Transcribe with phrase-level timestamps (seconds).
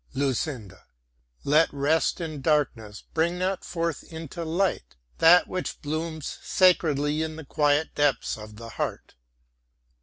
[0.15, 0.87] LUCINDA
[1.43, 7.45] Let rest in darkness, bring not forth into light, that which blooms sacredly in the
[7.45, 9.13] quiet depths of the heart.